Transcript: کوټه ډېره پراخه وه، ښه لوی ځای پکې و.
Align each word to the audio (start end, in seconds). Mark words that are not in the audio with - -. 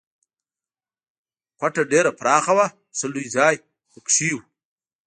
کوټه 1.59 1.83
ډېره 1.91 2.11
پراخه 2.19 2.53
وه، 2.57 2.67
ښه 2.97 3.05
لوی 3.13 3.27
ځای 3.35 3.55
پکې 3.91 4.29
و. 4.35 4.37